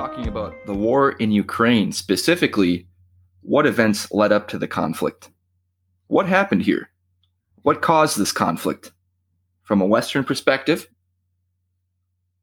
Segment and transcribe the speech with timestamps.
[0.00, 2.86] talking about the war in Ukraine, specifically,
[3.42, 5.28] what events led up to the conflict.
[6.06, 6.88] What happened here?
[7.60, 8.92] What caused this conflict?
[9.62, 10.88] From a Western perspective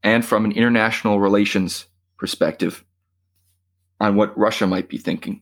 [0.04, 1.88] and from an international relations
[2.20, 2.86] perspective
[4.00, 5.42] on what Russia might be thinking.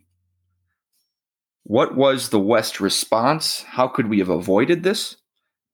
[1.64, 3.64] What was the West response?
[3.64, 5.18] How could we have avoided this?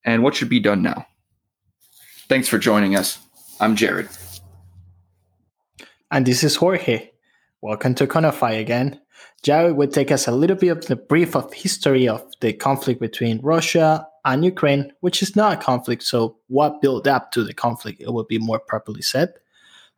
[0.03, 1.05] And what should be done now?
[2.27, 3.19] Thanks for joining us.
[3.59, 4.09] I'm Jared.
[6.13, 7.09] And this is Jorge.
[7.61, 8.99] Welcome to Conify again.
[9.43, 12.99] Jared will take us a little bit of the brief of history of the conflict
[12.99, 17.53] between Russia and Ukraine, which is not a conflict, so what built up to the
[17.53, 19.33] conflict, it would be more properly said.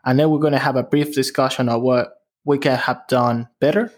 [0.05, 3.49] And then we're going to have a brief discussion of what we can have done
[3.59, 3.91] better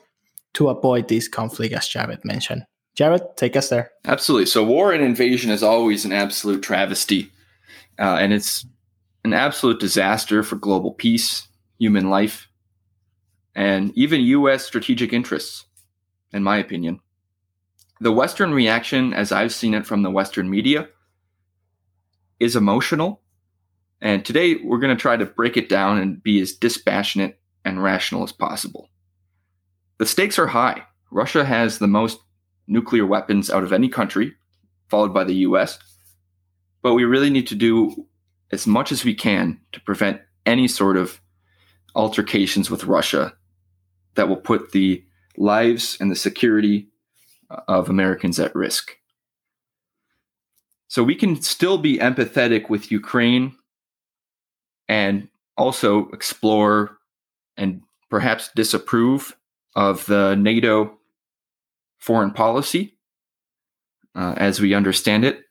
[0.53, 2.65] to avoid this conflict, as Jared mentioned.
[2.95, 3.91] Jared, take us there.
[4.05, 4.45] Absolutely.
[4.45, 7.29] So, war and invasion is always an absolute travesty,
[7.99, 8.65] uh, and it's
[9.25, 12.47] an absolute disaster for global peace, human life,
[13.53, 14.65] and even U.S.
[14.65, 15.65] strategic interests,
[16.31, 16.99] in my opinion.
[18.01, 20.89] The Western reaction, as I've seen it from the Western media,
[22.39, 23.21] is emotional.
[24.01, 27.81] And today we're going to try to break it down and be as dispassionate and
[27.81, 28.89] rational as possible.
[29.97, 30.83] The stakes are high.
[31.09, 32.19] Russia has the most
[32.67, 34.33] nuclear weapons out of any country,
[34.89, 35.79] followed by the US.
[36.81, 38.07] But we really need to do
[38.51, 41.21] as much as we can to prevent any sort of
[41.95, 43.33] altercations with Russia
[44.15, 45.03] that will put the
[45.37, 46.87] lives and the security
[47.67, 48.97] of Americans at risk.
[50.87, 53.55] So we can still be empathetic with Ukraine
[54.87, 56.97] and also explore
[57.57, 59.35] and perhaps disapprove
[59.75, 60.97] of the NATO
[61.97, 62.97] foreign policy
[64.15, 65.41] uh, as we understand it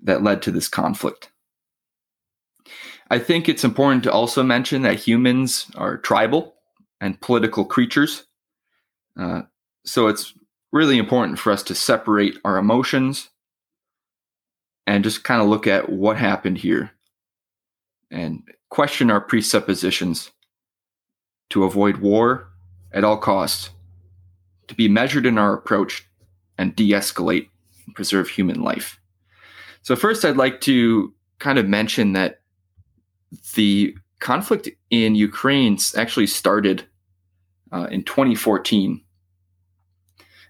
[0.00, 1.30] that led to this conflict.
[3.08, 6.54] I think it's important to also mention that humans are tribal
[7.00, 8.24] and political creatures.
[9.18, 9.42] Uh,
[9.84, 10.34] so it's
[10.72, 13.30] really important for us to separate our emotions
[14.86, 16.92] and just kind of look at what happened here
[18.10, 20.30] and question our presuppositions
[21.50, 22.48] to avoid war
[22.92, 23.70] at all costs,
[24.68, 26.06] to be measured in our approach
[26.58, 27.48] and de escalate
[27.84, 28.98] and preserve human life.
[29.82, 32.40] So, first, I'd like to kind of mention that
[33.54, 36.86] the conflict in Ukraine actually started
[37.72, 39.02] uh, in 2014.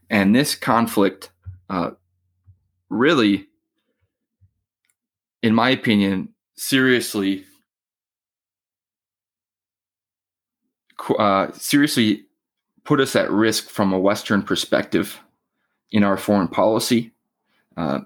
[0.09, 1.31] And this conflict
[1.69, 1.91] uh,
[2.89, 3.49] really,
[5.43, 7.45] in my opinion, seriously,
[11.19, 12.27] uh, seriously
[12.85, 15.21] put us at risk from a Western perspective
[15.91, 17.13] in our foreign policy.
[17.77, 18.01] Uh,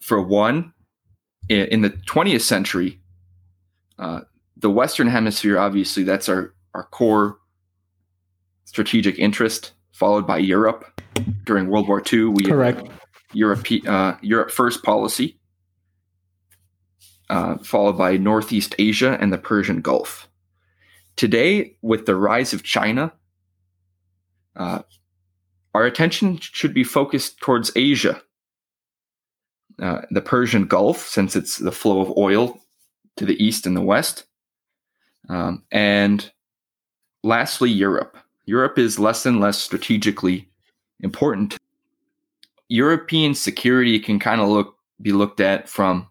[0.00, 0.72] for one,
[1.48, 2.99] in, in the 20th century,
[4.00, 4.20] uh,
[4.56, 7.38] the Western Hemisphere, obviously, that's our, our core
[8.64, 11.00] strategic interest, followed by Europe
[11.44, 12.24] during World War II.
[12.26, 12.88] We correct
[13.34, 15.38] Europe uh, Europe first policy,
[17.28, 20.28] uh, followed by Northeast Asia and the Persian Gulf.
[21.16, 23.12] Today, with the rise of China,
[24.56, 24.80] uh,
[25.74, 28.22] our attention should be focused towards Asia,
[29.78, 32.58] uh, the Persian Gulf, since it's the flow of oil
[33.20, 34.24] to the east and the west,
[35.28, 36.32] um, and
[37.22, 38.16] lastly, Europe.
[38.46, 40.48] Europe is less and less strategically
[41.00, 41.58] important.
[42.68, 46.08] European security can kind of look be looked at from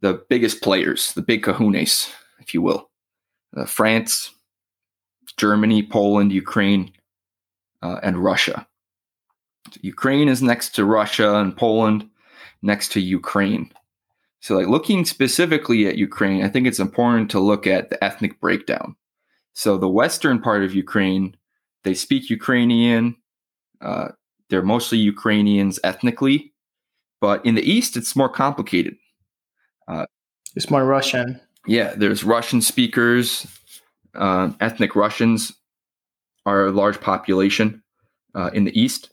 [0.00, 2.88] the biggest players, the big kahunas, if you will.
[3.56, 4.30] Uh, France,
[5.36, 6.92] Germany, Poland, Ukraine,
[7.82, 8.64] uh, and Russia.
[9.82, 12.08] Ukraine is next to Russia and Poland
[12.62, 13.72] next to Ukraine.
[14.40, 18.40] So, like looking specifically at Ukraine, I think it's important to look at the ethnic
[18.40, 18.94] breakdown.
[19.54, 21.36] So, the western part of Ukraine,
[21.84, 23.16] they speak Ukrainian.
[23.80, 24.08] Uh,
[24.48, 26.52] they're mostly Ukrainians ethnically,
[27.20, 28.96] but in the east, it's more complicated.
[29.86, 30.06] Uh,
[30.54, 31.40] it's more Russian.
[31.66, 33.46] Yeah, there's Russian speakers.
[34.14, 35.52] Uh, ethnic Russians
[36.46, 37.82] are a large population
[38.34, 39.10] uh, in the east.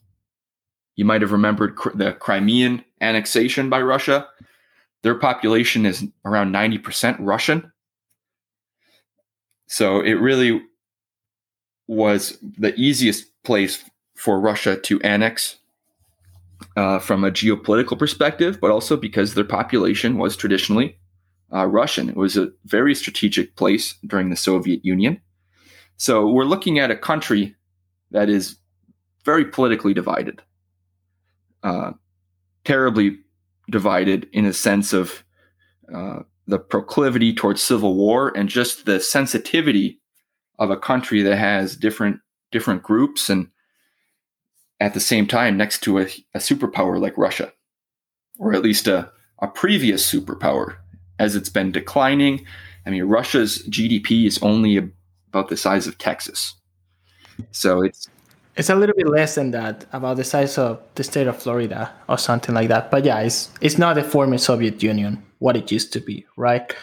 [0.96, 4.28] You might have remembered cr- the Crimean annexation by Russia.
[5.06, 7.72] Their population is around 90% Russian.
[9.68, 10.64] So it really
[11.86, 13.84] was the easiest place
[14.16, 15.58] for Russia to annex
[16.76, 20.98] uh, from a geopolitical perspective, but also because their population was traditionally
[21.54, 22.10] uh, Russian.
[22.10, 25.22] It was a very strategic place during the Soviet Union.
[25.98, 27.56] So we're looking at a country
[28.10, 28.58] that is
[29.24, 30.42] very politically divided,
[31.62, 31.92] uh,
[32.64, 33.20] terribly
[33.70, 35.24] divided in a sense of
[35.94, 40.00] uh, the proclivity towards civil war and just the sensitivity
[40.60, 42.20] of a country that has different
[42.52, 43.50] different groups and
[44.80, 46.04] at the same time next to a,
[46.34, 47.52] a superpower like Russia,
[48.40, 50.78] or at least a, a previous superpower
[51.18, 52.46] as it's been declining.
[52.86, 54.78] I mean, Russia's GDP is only
[55.30, 56.54] about the size of Texas.
[57.52, 58.08] So it's
[58.58, 61.92] it's a little bit less than that, about the size of the state of Florida
[62.08, 62.90] or something like that.
[62.92, 66.74] But yeah, it's it's not the former Soviet Union what it used to be, right?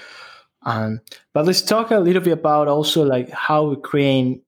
[0.65, 1.01] Um,
[1.33, 4.41] but let's talk a little bit about also like how Ukraine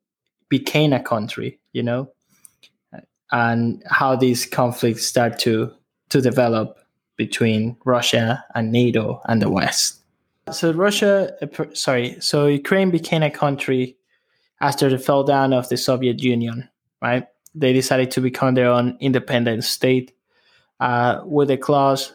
[0.48, 2.10] became a country, you know,
[3.32, 5.72] and how these conflicts start to
[6.10, 6.78] to develop
[7.16, 10.00] between Russia and NATO and the West.
[10.52, 13.96] So Russia, uh, sorry, so Ukraine became a country
[14.60, 16.68] after the fall down of the Soviet Union,
[17.04, 17.26] right?
[17.54, 20.12] They decided to become their own independent state
[20.80, 22.12] uh, with a clause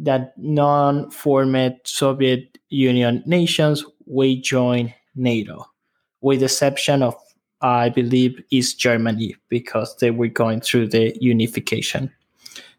[0.00, 5.64] that non-formed Soviet Union nations will join NATO,
[6.20, 7.14] with the exception of,
[7.60, 12.10] I believe, East Germany, because they were going through the unification.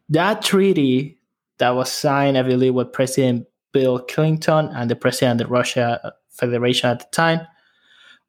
[0.10, 1.18] That treaty
[1.58, 6.14] that was signed, I believe, with President Bill Clinton and the president of the Russia
[6.30, 7.48] Federation at the time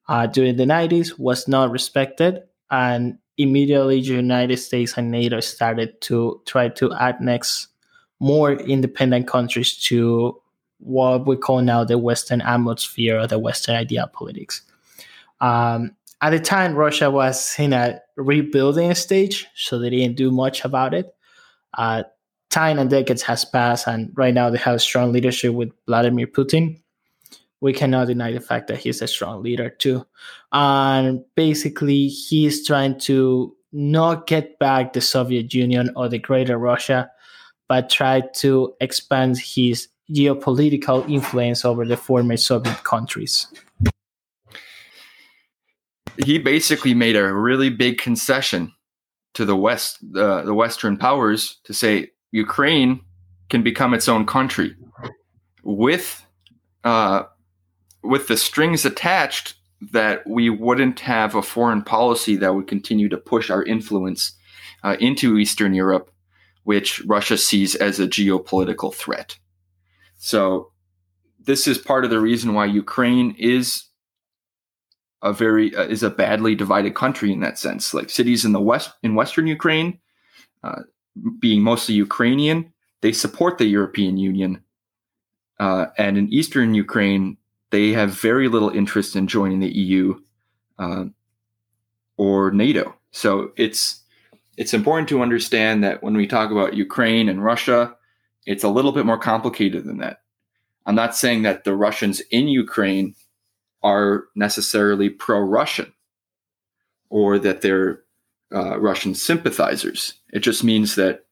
[0.08, 2.42] uh, during the 90s was not respected.
[2.70, 7.68] And immediately, the United States and NATO started to try to annex
[8.18, 10.40] more independent countries to
[10.78, 14.62] what we call now the Western atmosphere or the Western idea politics.
[15.40, 20.64] Um, at the time, Russia was in a rebuilding stage, so they didn't do much
[20.64, 21.14] about it.
[21.74, 22.04] Uh,
[22.50, 26.80] time and decades has passed, and right now they have strong leadership with Vladimir Putin.
[27.60, 30.06] We cannot deny the fact that he's a strong leader too.
[30.52, 37.10] And basically, he's trying to not get back the Soviet Union or the Greater Russia,
[37.68, 43.46] but try to expand his geopolitical influence over the former Soviet countries.
[46.24, 48.72] He basically made a really big concession
[49.34, 53.00] to the West, uh, the Western powers, to say Ukraine
[53.50, 54.74] can become its own country
[55.62, 56.24] with
[56.84, 57.24] uh,
[58.02, 63.16] with the strings attached that we wouldn't have a foreign policy that would continue to
[63.16, 64.32] push our influence
[64.82, 66.10] uh, into Eastern Europe,
[66.64, 69.38] which Russia sees as a geopolitical threat.
[70.18, 70.72] So,
[71.40, 73.84] this is part of the reason why Ukraine is
[75.22, 77.94] a very uh, is a badly divided country in that sense.
[77.94, 79.98] Like cities in the west in Western Ukraine,
[80.64, 80.82] uh,
[81.38, 84.62] being mostly Ukrainian, they support the European Union.
[85.58, 87.38] Uh, and in eastern Ukraine,
[87.70, 90.18] they have very little interest in joining the EU
[90.78, 91.06] uh,
[92.16, 92.94] or NATO.
[93.10, 94.02] So it's
[94.56, 97.94] it's important to understand that when we talk about Ukraine and Russia,
[98.46, 100.22] it's a little bit more complicated than that.
[100.86, 103.14] I'm not saying that the Russians in Ukraine
[103.82, 105.92] are necessarily pro-Russian
[107.10, 108.02] or that they're
[108.54, 110.14] uh, Russian sympathizers.
[110.32, 111.26] It just means that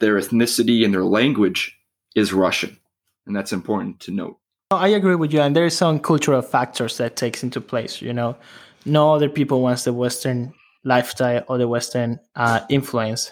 [0.00, 1.78] their ethnicity and their language
[2.14, 2.78] is Russian,
[3.26, 4.38] and that's important to note.
[4.72, 8.02] I agree with you, and there are some cultural factors that takes into place.
[8.02, 8.36] You know,
[8.84, 10.52] no other people wants the Western
[10.82, 13.30] lifestyle or the Western uh, influence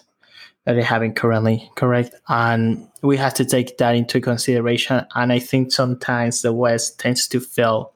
[0.65, 2.15] that they're having currently, correct?
[2.29, 5.05] And we have to take that into consideration.
[5.17, 7.93] And I think sometimes the West tends to fail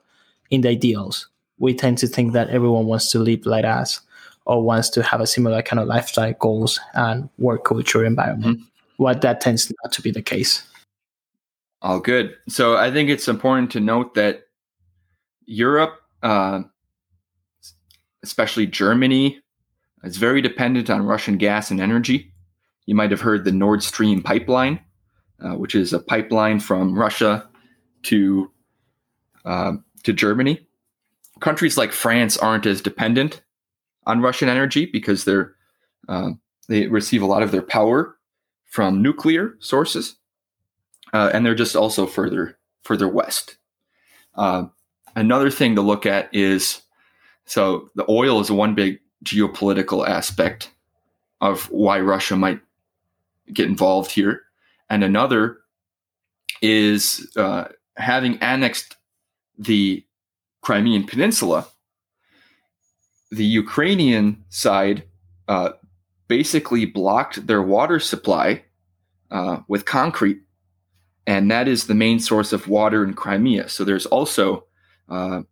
[0.50, 1.28] in the ideals.
[1.58, 4.00] We tend to think that everyone wants to live like us
[4.46, 8.58] or wants to have a similar kind of lifestyle goals and work culture environment.
[8.58, 9.02] Mm-hmm.
[9.02, 10.62] What that tends not to be the case.
[11.80, 12.34] All good.
[12.48, 14.42] So I think it's important to note that
[15.46, 16.62] Europe, uh,
[18.22, 19.40] especially Germany,
[20.02, 22.32] is very dependent on Russian gas and energy.
[22.86, 24.80] You might have heard the Nord Stream pipeline,
[25.40, 27.48] uh, which is a pipeline from Russia
[28.04, 28.50] to
[29.44, 30.66] uh, to Germany.
[31.40, 33.42] Countries like France aren't as dependent
[34.06, 35.54] on Russian energy because they're
[36.08, 36.30] uh,
[36.68, 38.16] they receive a lot of their power
[38.64, 40.16] from nuclear sources,
[41.12, 43.56] uh, and they're just also further further west.
[44.34, 44.66] Uh,
[45.16, 46.82] another thing to look at is
[47.44, 50.70] so the oil is one big geopolitical aspect
[51.40, 52.60] of why Russia might
[53.52, 54.42] get involved here,
[54.90, 55.58] and another
[56.60, 57.64] is uh,
[57.96, 58.96] having annexed
[59.58, 60.04] the
[60.62, 61.66] Crimean Peninsula
[63.30, 65.04] the Ukrainian side
[65.48, 65.70] uh,
[66.28, 68.64] basically blocked their water supply
[69.30, 70.40] uh, with concrete,
[71.28, 73.68] and that is the main source of water in Crimea.
[73.68, 74.64] So there's also,
[75.10, 75.42] uh,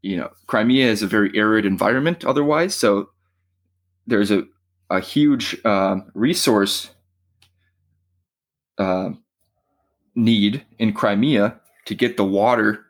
[0.00, 2.76] you know, Crimea is a very arid environment otherwise.
[2.76, 3.10] So
[4.06, 4.44] there's a,
[4.90, 6.90] a huge um, resource
[8.78, 9.10] uh,
[10.14, 12.84] need in Crimea to get the water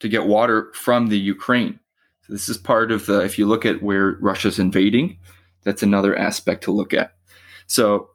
[0.00, 1.80] to get water from the Ukraine
[2.26, 5.16] So This is part of the, if you look at where Russia's invading,
[5.62, 7.14] that's another aspect to look at.
[7.66, 8.10] So,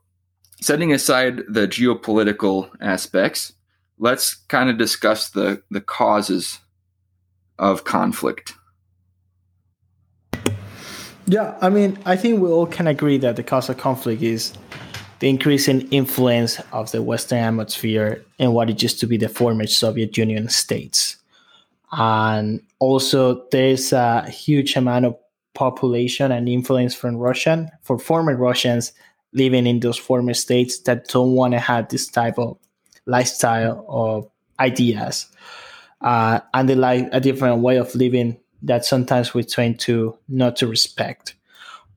[0.61, 3.53] setting aside the geopolitical aspects,
[3.99, 6.59] let's kind of discuss the, the causes
[7.59, 8.53] of conflict.
[11.25, 14.53] Yeah, I mean, I think we all can agree that the cause of conflict is
[15.19, 19.67] the increasing influence of the Western Hemisphere in what it used to be the former
[19.67, 21.17] Soviet Union states.
[21.91, 25.17] And also, there's a huge amount of
[25.53, 28.93] population and influence from Russian, for former Russians
[29.37, 32.57] living in those former states that don't want to have this type of
[33.05, 34.29] lifestyle or
[34.59, 35.27] ideas.
[36.01, 40.55] Uh, and they like a different way of living that sometimes we tend to not
[40.57, 41.35] to respect.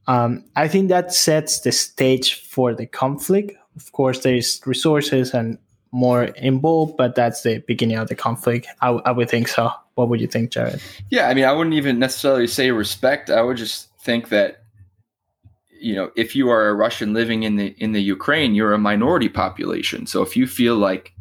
[0.06, 3.52] Um, I think that sets the stage for the conflict.
[3.76, 5.58] Of course, there is resources and
[5.92, 8.66] more involved, but that's the beginning of the conflict.
[8.80, 9.70] I would think so.
[9.94, 10.80] What would you think, Jared?
[11.10, 13.28] Yeah, I mean, I wouldn't even necessarily say respect.
[13.30, 14.59] I would just think that
[15.80, 18.78] you know, if you are a Russian living in the in the Ukraine, you're a
[18.78, 20.06] minority population.
[20.06, 21.14] So if you feel like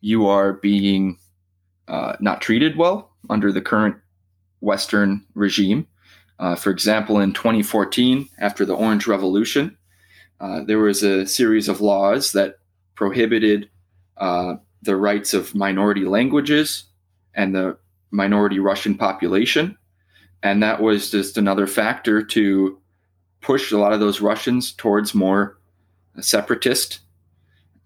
[0.00, 1.18] you are being
[1.88, 3.96] uh, not treated well under the current
[4.60, 5.86] Western regime.
[6.38, 9.76] Uh, for example, in 2014, after the Orange Revolution,
[10.40, 12.56] uh, there was a series of laws that
[12.94, 13.70] prohibited
[14.18, 16.84] uh, the rights of minority languages
[17.34, 17.78] and the
[18.10, 19.76] minority Russian population.
[20.42, 22.78] And that was just another factor to
[23.40, 25.58] push a lot of those Russians towards more
[26.20, 27.00] separatist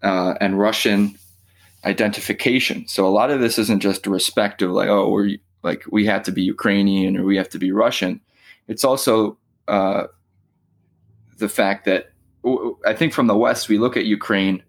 [0.01, 1.17] uh, and Russian
[1.85, 2.87] identification.
[2.87, 6.05] So a lot of this isn't just a respect of like, oh, we're like we
[6.05, 8.19] have to be Ukrainian or we have to be Russian.
[8.67, 10.05] It's also uh,
[11.37, 12.11] the fact that
[12.85, 14.63] I think from the West we look at Ukraine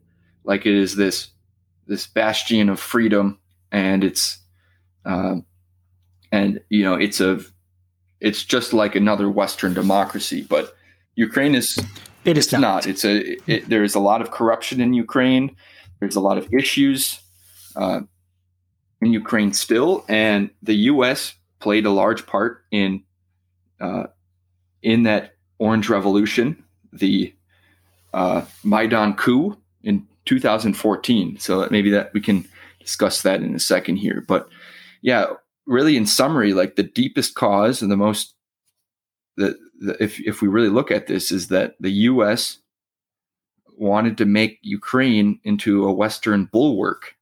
[0.44, 1.28] like it is this
[1.86, 3.38] this bastion of freedom,
[3.70, 4.38] and it's
[5.04, 5.36] uh,
[6.30, 7.40] and you know it's a
[8.22, 10.76] it's just like another Western democracy, but
[11.16, 11.78] Ukraine is
[12.24, 12.60] it is not.
[12.60, 12.86] not.
[12.86, 15.56] It's a it, there is a lot of corruption in Ukraine.
[15.98, 17.20] There's a lot of issues.
[17.74, 18.02] Uh,
[19.00, 21.34] in Ukraine still, and the U.S.
[21.58, 23.02] played a large part in
[23.80, 24.04] uh,
[24.82, 26.62] in that Orange Revolution,
[26.92, 27.34] the
[28.14, 31.38] uh, Maidan coup in 2014.
[31.38, 32.48] So maybe that we can
[32.78, 34.24] discuss that in a second here.
[34.26, 34.48] But
[35.00, 35.26] yeah,
[35.66, 38.34] really, in summary, like the deepest cause and the most
[39.36, 42.58] the, the if if we really look at this is that the U.S.
[43.76, 47.16] wanted to make Ukraine into a Western bulwark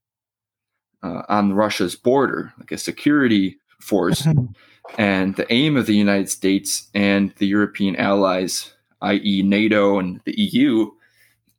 [1.03, 4.23] uh, on Russia's border, like a security force.
[4.23, 4.53] Mm-hmm.
[4.99, 10.39] and the aim of the United States and the European allies, i.e., NATO and the
[10.39, 10.91] EU,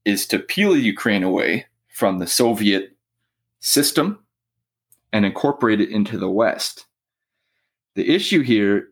[0.05, 2.95] is to peel Ukraine away from the Soviet
[3.59, 4.19] system
[5.13, 6.85] and incorporate it into the West.
[7.95, 8.89] The issue here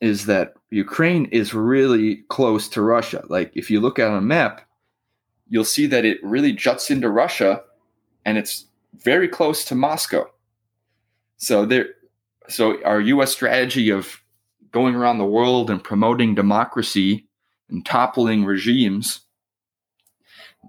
[0.00, 3.24] is that Ukraine is really close to Russia.
[3.28, 4.68] Like, if you look at a map,
[5.48, 7.62] you'll see that it really juts into Russia
[8.24, 10.26] and it's very close to Moscow.
[11.36, 11.86] So there,
[12.48, 13.32] so our U.S.
[13.32, 14.20] strategy of
[14.72, 17.26] going around the world and promoting democracy
[17.68, 19.20] and toppling regimes,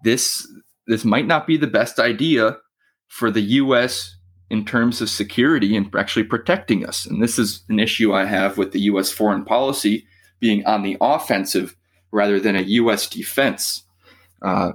[0.03, 0.47] this
[0.87, 2.57] this might not be the best idea
[3.07, 4.17] for the U.S.
[4.49, 7.05] in terms of security and actually protecting us.
[7.05, 9.11] And this is an issue I have with the U.S.
[9.11, 10.05] foreign policy
[10.39, 11.75] being on the offensive
[12.11, 13.07] rather than a U.S.
[13.07, 13.83] defense.
[14.41, 14.73] Uh,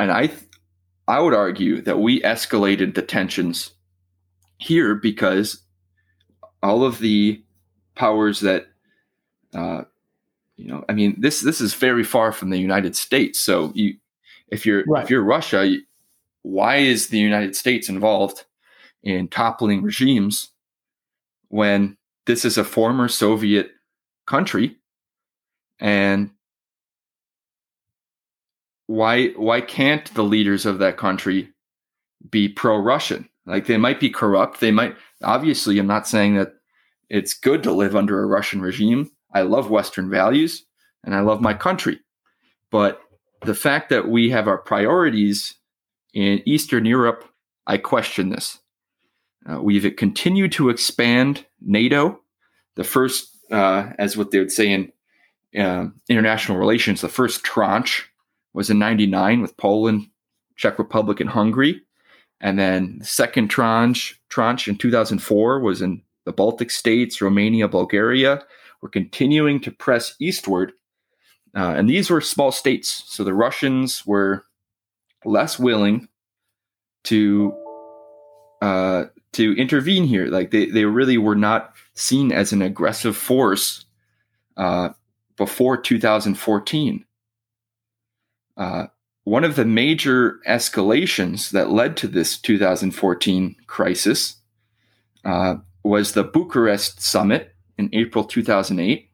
[0.00, 0.30] and I
[1.06, 3.72] I would argue that we escalated the tensions
[4.58, 5.62] here because
[6.62, 7.42] all of the
[7.94, 8.66] powers that,
[9.54, 9.82] uh,
[10.56, 13.40] you know, I mean, this this is very far from the United States.
[13.40, 13.94] So you,
[14.48, 15.04] if you're right.
[15.04, 15.82] if you're Russia, you,
[16.42, 18.44] why is the United States involved
[19.02, 20.50] in toppling regimes
[21.48, 23.70] when this is a former Soviet
[24.26, 24.76] country
[25.80, 26.30] and
[28.86, 31.50] why why can't the leaders of that country
[32.30, 33.28] be pro-Russian?
[33.46, 34.60] Like they might be corrupt.
[34.60, 35.78] They might obviously.
[35.78, 36.52] I'm not saying that
[37.08, 39.10] it's good to live under a Russian regime.
[39.34, 40.64] I love Western values
[41.04, 41.98] and I love my country,
[42.70, 43.00] but
[43.44, 45.54] the fact that we have our priorities
[46.14, 47.24] in Eastern Europe,
[47.66, 48.58] I question this.
[49.50, 52.20] Uh, we've continued to expand NATO.
[52.76, 54.92] The first, uh, as what they would say in
[55.58, 58.08] uh, international relations, the first tranche
[58.54, 60.08] was in 99 with Poland,
[60.56, 61.82] Czech Republic, and Hungary.
[62.40, 68.42] And then the second tranche, tranche in 2004 was in the Baltic states, Romania, Bulgaria.
[68.80, 70.72] We're continuing to press eastward.
[71.56, 73.04] Uh, and these were small states.
[73.06, 74.44] So the Russians were
[75.24, 76.08] less willing
[77.04, 77.54] to
[78.60, 80.26] uh, to intervene here.
[80.26, 83.84] Like they, they really were not seen as an aggressive force
[84.56, 84.90] uh,
[85.36, 87.04] before 2014.
[88.56, 88.86] Uh,
[89.24, 94.36] one of the major escalations that led to this 2014 crisis
[95.24, 99.08] uh, was the Bucharest summit in April 2008.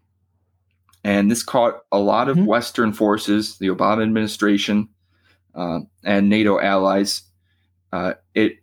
[1.04, 2.46] And this caught a lot of mm-hmm.
[2.46, 4.88] Western forces, the Obama administration,
[5.54, 7.22] uh, and NATO allies.
[7.92, 8.58] Uh, it,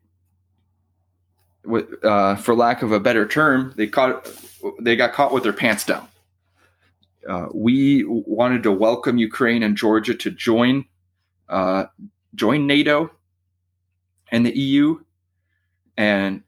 [2.03, 4.29] uh, for lack of a better term, they caught
[4.79, 6.07] they got caught with their pants down.
[7.27, 10.86] Uh, we wanted to welcome Ukraine and Georgia to join
[11.50, 11.86] uh,
[12.34, 13.12] join NATO
[14.31, 15.00] and the EU,
[15.98, 16.43] and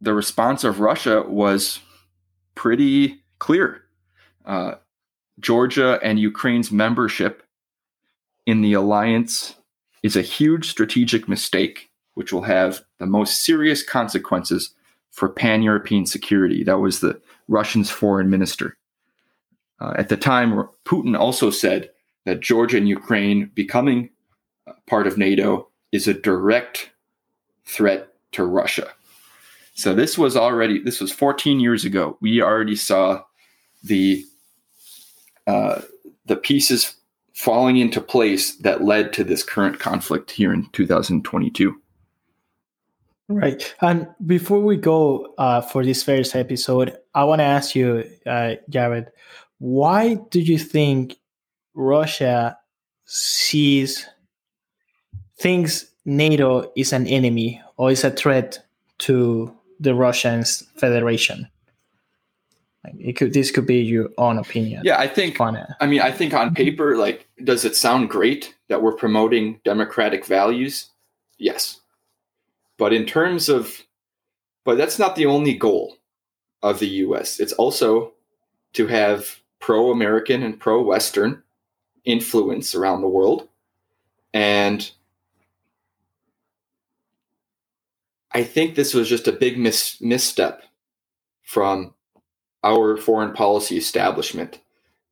[0.00, 1.80] the response of Russia was
[2.54, 3.82] pretty clear.
[4.44, 4.74] Uh,
[5.40, 7.42] Georgia and Ukraine's membership
[8.46, 9.54] in the alliance
[10.02, 14.74] is a huge strategic mistake, which will have the most serious consequences
[15.10, 16.64] for pan European security.
[16.64, 18.76] That was the Russian's foreign minister.
[19.80, 21.90] Uh, at the time, Putin also said
[22.24, 24.10] that Georgia and Ukraine becoming
[24.86, 26.90] part of NATO is a direct
[27.64, 28.92] threat to Russia.
[29.74, 32.16] So this was already this was 14 years ago.
[32.20, 33.22] We already saw
[33.82, 34.24] the
[35.46, 35.82] uh,
[36.26, 36.94] the pieces
[37.34, 41.81] falling into place that led to this current conflict here in 2022.
[43.36, 43.74] Right.
[43.80, 48.56] And before we go uh, for this first episode, I want to ask you, uh,
[48.68, 49.10] Jared,
[49.58, 51.16] why do you think
[51.74, 52.58] Russia
[53.04, 54.06] sees
[55.38, 58.64] thinks NATO is an enemy or is a threat
[58.98, 60.44] to the Russian
[60.76, 61.48] Federation?
[62.84, 64.82] Like it could this could be your own opinion.
[64.84, 68.82] Yeah, I think I mean I think on paper, like does it sound great that
[68.82, 70.90] we're promoting democratic values?
[71.38, 71.81] Yes.
[72.82, 73.80] But in terms of
[74.64, 75.98] but that's not the only goal
[76.64, 77.38] of the US.
[77.38, 78.12] It's also
[78.72, 81.44] to have pro-American and pro-Western
[82.04, 83.46] influence around the world.
[84.34, 84.90] And
[88.32, 90.64] I think this was just a big mis- misstep
[91.44, 91.94] from
[92.64, 94.58] our foreign policy establishment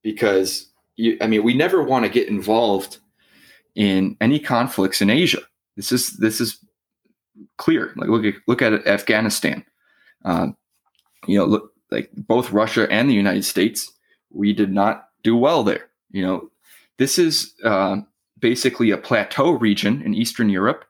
[0.03, 2.99] because you, I mean we never want to get involved
[3.77, 5.43] in any conflicts in Asia.
[5.77, 6.59] This is this is
[7.57, 7.93] clear.
[7.97, 9.65] Like look at look at Afghanistan.
[10.25, 10.57] Um,
[11.27, 13.93] you know, look like both Russia and the United States,
[14.31, 15.89] we did not do well there.
[16.11, 16.51] You know,
[16.99, 17.99] this is uh,
[18.39, 20.85] basically a plateau region in Eastern Europe.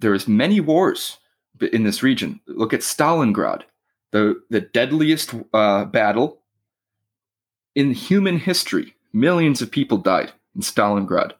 [0.00, 1.18] There is many wars
[1.72, 2.40] in this region.
[2.46, 3.62] Look at Stalingrad
[4.14, 6.38] the, the deadliest uh, battle
[7.74, 8.94] in human history.
[9.12, 11.32] Millions of people died in Stalingrad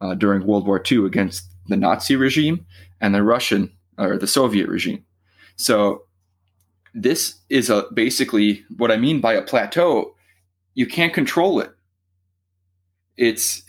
[0.00, 2.64] uh, during World War II against the Nazi regime
[3.02, 5.04] and the Russian or the Soviet regime.
[5.56, 6.04] So
[6.94, 10.14] this is a basically what I mean by a plateau.
[10.74, 11.72] You can't control it.
[13.18, 13.62] It's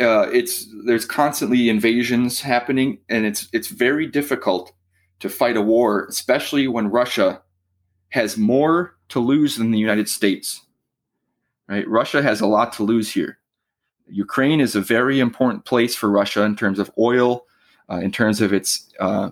[0.00, 4.72] uh, it's there's constantly invasions happening, and it's it's very difficult
[5.20, 7.42] to fight a war, especially when Russia
[8.10, 10.62] has more to lose than the United States.
[11.68, 11.86] Right?
[11.88, 13.38] Russia has a lot to lose here.
[14.08, 17.44] Ukraine is a very important place for Russia in terms of oil,
[17.90, 19.30] uh, in terms of its uh,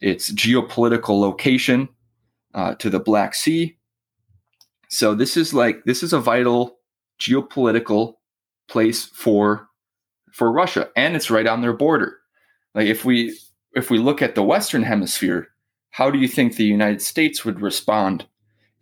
[0.00, 1.88] its geopolitical location
[2.54, 3.76] uh, to the Black Sea.
[4.88, 6.78] So this is like this is a vital
[7.20, 8.14] geopolitical
[8.68, 9.68] place for
[10.32, 12.18] for Russia, and it's right on their border.
[12.74, 13.38] Like if we
[13.74, 15.48] if we look at the Western Hemisphere,
[15.90, 18.26] how do you think the United States would respond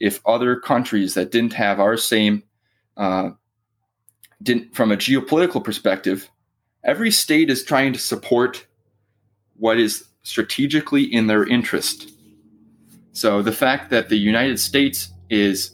[0.01, 2.43] if other countries that didn't have our same,
[2.97, 3.31] uh,
[4.43, 6.31] didn't from a geopolitical perspective,
[6.85, 8.67] every state is trying to support
[9.59, 12.11] what is strategically in their interest.
[13.13, 15.73] So the fact that the United States is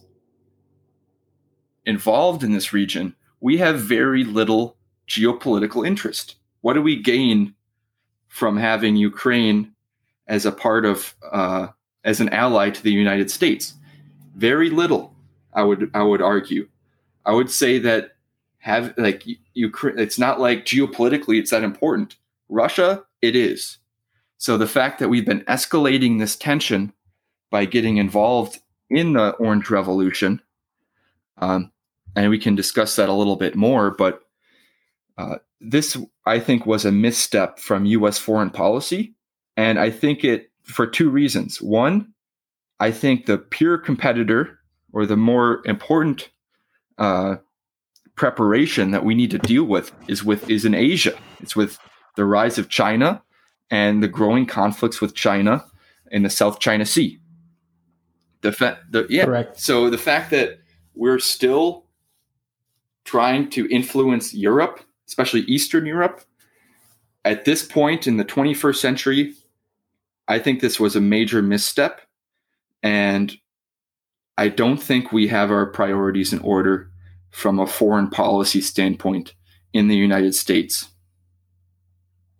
[1.84, 4.76] involved in this region, we have very little
[5.08, 6.36] geopolitical interest.
[6.62, 7.54] What do we gain
[8.28, 9.72] from having Ukraine
[10.26, 11.68] as a part of uh,
[12.04, 13.74] as an ally to the United States?
[14.34, 15.14] Very little,
[15.52, 16.68] I would I would argue.
[17.26, 18.12] I would say that
[18.58, 19.98] have like Ukraine.
[19.98, 22.16] It's not like geopolitically it's that important.
[22.48, 23.78] Russia, it is.
[24.38, 26.92] So the fact that we've been escalating this tension
[27.50, 28.60] by getting involved
[28.90, 30.40] in the Orange Revolution,
[31.38, 31.72] um,
[32.14, 34.20] and we can discuss that a little bit more, but
[35.16, 38.18] uh, this I think was a misstep from U.S.
[38.18, 39.14] foreign policy
[39.56, 41.60] and I think it for two reasons.
[41.60, 42.12] One,
[42.80, 44.58] I think the pure competitor
[44.92, 46.30] or the more important
[46.98, 47.36] uh,
[48.16, 51.16] preparation that we need to deal with is with is in Asia.
[51.40, 51.78] It's with
[52.16, 53.22] the rise of China
[53.70, 55.64] and the growing conflicts with China
[56.10, 57.18] in the South China Sea.
[58.42, 59.58] The, fa- the yeah, Correct.
[59.58, 60.60] so the fact that
[60.94, 61.86] we're still
[63.04, 66.22] trying to influence Europe, especially Eastern Europe,
[67.24, 69.34] at this point in the 21st century,
[70.28, 72.02] I think this was a major misstep.
[72.82, 73.36] And
[74.36, 76.90] I don't think we have our priorities in order
[77.30, 79.34] from a foreign policy standpoint
[79.72, 80.88] in the United States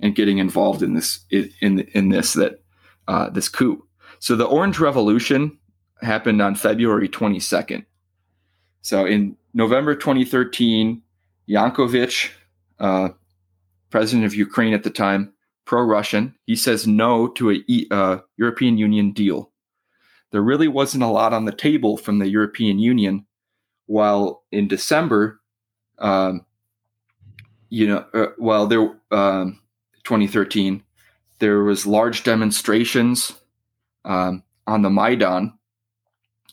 [0.01, 2.63] and getting involved in this in in this that
[3.09, 3.87] uh, this coup.
[4.19, 5.59] So the Orange Revolution
[6.01, 7.85] happened on February 22nd.
[8.83, 11.03] So in November 2013,
[11.49, 12.31] Yankovic,
[12.79, 13.11] uh,
[13.91, 15.33] president of Ukraine at the time,
[15.65, 19.51] pro-Russian, he says no to a uh, European Union deal.
[20.31, 23.27] There really wasn't a lot on the table from the European Union.
[23.87, 25.41] While in December,
[25.99, 26.45] um,
[27.69, 29.61] you know, uh, while there, um,
[30.05, 30.83] 2013,
[31.39, 33.35] there was large demonstrations
[34.05, 35.59] um, on the Maidan,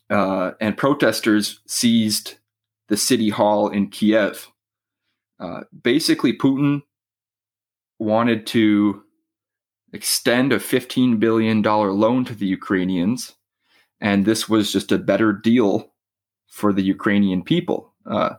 [0.09, 2.35] uh, and protesters seized
[2.87, 4.47] the city hall in Kiev.
[5.39, 6.81] Uh, basically, Putin
[7.99, 9.03] wanted to
[9.93, 13.33] extend a $15 billion loan to the Ukrainians,
[13.99, 15.91] and this was just a better deal
[16.47, 17.93] for the Ukrainian people.
[18.05, 18.31] Uh,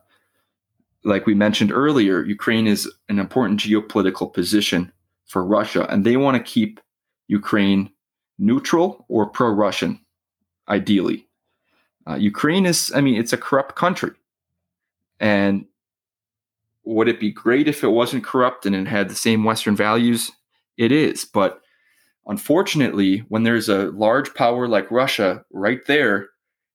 [1.04, 4.92] like we mentioned earlier, Ukraine is an important geopolitical position
[5.26, 6.80] for Russia, and they want to keep
[7.28, 7.90] Ukraine
[8.38, 10.00] neutral or pro Russian,
[10.68, 11.26] ideally.
[12.06, 14.10] Uh, Ukraine is, I mean, it's a corrupt country.
[15.20, 15.66] And
[16.84, 20.32] would it be great if it wasn't corrupt and it had the same Western values?
[20.76, 21.24] It is.
[21.24, 21.60] But
[22.26, 26.28] unfortunately, when there's a large power like Russia right there,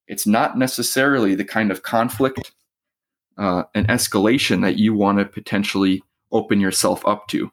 [0.08, 2.54] it's not necessarily the kind of conflict
[3.38, 7.52] uh, and escalation that you want to potentially open yourself up to.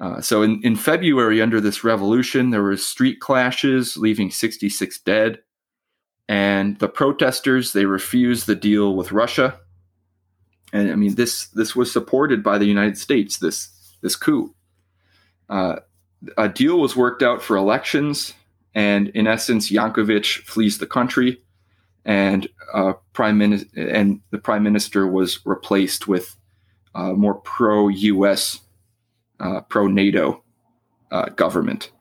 [0.00, 5.40] Uh, so in, in February, under this revolution, there were street clashes, leaving 66 dead.
[6.28, 9.58] And the protesters, they refused the deal with Russia.
[10.72, 13.38] And I mean, this this was supported by the United States.
[13.38, 13.70] This
[14.02, 14.54] this coup.
[15.48, 15.76] Uh,
[16.36, 18.34] a deal was worked out for elections,
[18.74, 21.40] and in essence, Yankovic flees the country,
[22.04, 26.36] and uh, prime minister and the prime minister was replaced with
[26.94, 28.60] uh, more pro-U.S
[29.40, 30.42] uh, pro NATO
[31.10, 31.92] uh, government.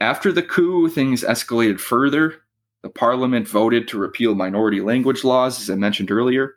[0.00, 2.42] After the coup, things escalated further.
[2.82, 6.54] The parliament voted to repeal minority language laws, as I mentioned earlier,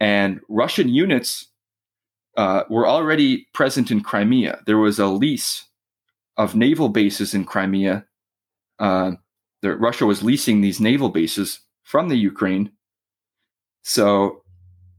[0.00, 1.48] and Russian units
[2.36, 4.60] uh, were already present in Crimea.
[4.66, 5.64] There was a lease
[6.36, 8.04] of naval bases in Crimea.
[8.78, 9.12] Uh,
[9.62, 12.72] Russia was leasing these naval bases from the Ukraine.
[13.82, 14.43] So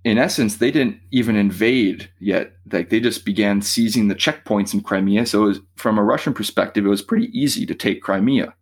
[0.05, 2.53] in essence, they didn't even invade yet.
[2.71, 5.25] Like they just began seizing the checkpoints in Crimea.
[5.25, 8.53] So, was, from a Russian perspective, it was pretty easy to take Crimea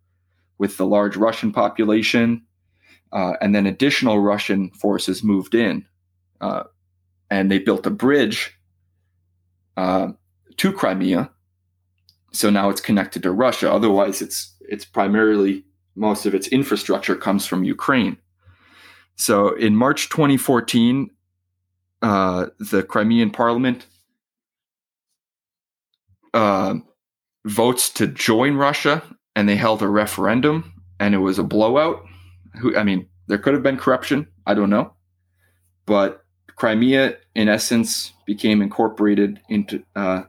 [0.56, 2.42] with the large Russian population.
[3.12, 5.84] Uh, and then additional Russian forces moved in.
[6.40, 6.64] Uh,
[7.30, 8.58] and they built a bridge
[9.76, 10.08] uh,
[10.56, 11.30] to Crimea.
[12.32, 13.70] So now it's connected to Russia.
[13.70, 15.62] Otherwise, it's it's primarily
[15.94, 18.16] most of its infrastructure comes from Ukraine.
[19.16, 21.10] So in March 2014,
[22.04, 23.86] uh, the Crimean Parliament
[26.34, 26.74] uh,
[27.46, 29.02] votes to join Russia,
[29.34, 32.04] and they held a referendum, and it was a blowout.
[32.60, 34.26] Who, I mean, there could have been corruption.
[34.46, 34.92] I don't know,
[35.86, 36.22] but
[36.56, 40.24] Crimea, in essence, became incorporated into uh,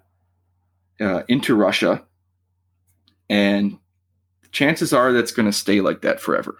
[1.02, 2.06] uh into Russia,
[3.30, 3.80] and
[4.54, 6.58] chances are that's going to stay like that forever.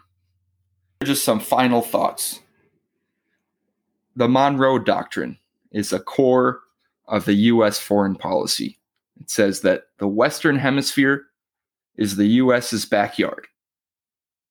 [1.06, 2.42] Just some final thoughts
[4.16, 5.38] the Monroe Doctrine
[5.72, 6.62] is a core
[7.08, 7.80] of the U.S.
[7.80, 8.80] foreign policy.
[9.20, 11.26] It says that the Western Hemisphere
[11.98, 13.48] is the U.S.'s backyard.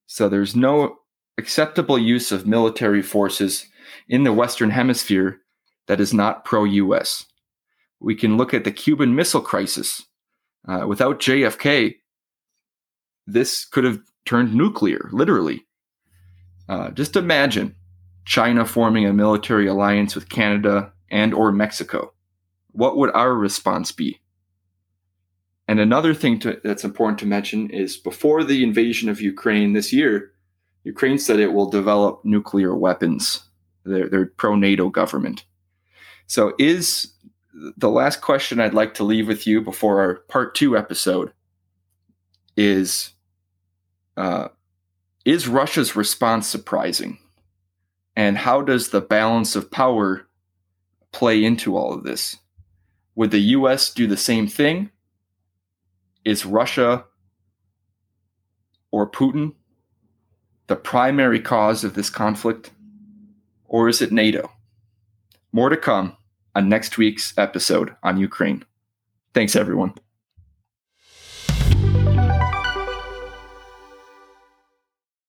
[0.06, 0.98] So there's no
[1.38, 3.66] acceptable use of military forces
[4.08, 5.40] in the Western Hemisphere
[5.86, 7.26] that is not pro US.
[8.00, 10.04] We can look at the Cuban Missile Crisis.
[10.66, 11.96] Uh, without JFK,
[13.26, 15.64] this could have turned nuclear, literally.
[16.68, 17.74] Uh, just imagine
[18.24, 22.12] China forming a military alliance with Canada and or Mexico.
[22.72, 24.20] What would our response be?
[25.66, 29.92] And another thing to, that's important to mention is before the invasion of Ukraine this
[29.92, 30.32] year,
[30.84, 33.44] Ukraine said it will develop nuclear weapons.
[33.84, 35.44] They're, they're pro NATO government.
[36.26, 37.12] So, is
[37.76, 41.32] the last question I'd like to leave with you before our part two episode
[42.56, 43.10] is
[44.16, 44.48] uh,
[45.24, 47.18] Is Russia's response surprising?
[48.16, 50.26] And how does the balance of power
[51.12, 52.36] play into all of this?
[53.14, 54.90] Would the US do the same thing?
[56.24, 57.04] Is Russia
[58.90, 59.54] or Putin
[60.66, 62.70] the primary cause of this conflict?
[63.66, 64.50] Or is it NATO?
[65.52, 66.16] More to come
[66.54, 68.64] on next week's episode on Ukraine.
[69.34, 69.94] Thanks, everyone.